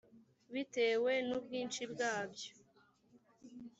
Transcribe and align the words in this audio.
bitewe 0.53 1.11
n 1.27 1.29
ubwinshi 1.37 1.81
bwabyo 1.91 2.51